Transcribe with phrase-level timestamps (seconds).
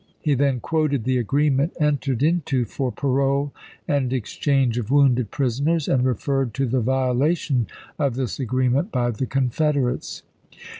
[0.19, 3.53] He then quoted the agreement entered into for parole
[3.87, 7.67] and exchange of wounded prisoners, and referred to the violation
[7.99, 10.23] of this agreement by the Confederates.